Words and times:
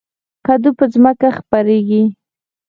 کدو 0.45 0.69
په 0.77 0.85
ځمکه 0.93 1.29
خپریږي 1.39 2.03